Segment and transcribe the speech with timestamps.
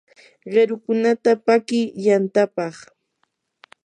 [0.51, 2.75] qirukunata paki yantapaq.